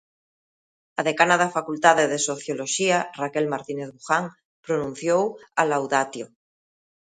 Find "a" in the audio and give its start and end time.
0.99-1.01, 5.61-5.61